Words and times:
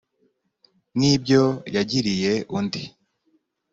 nk 0.97 1.03
ibyo 1.13 1.41
yagiriye 1.75 2.31
undi 2.57 2.81